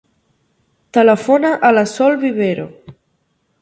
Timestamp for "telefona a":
0.99-1.73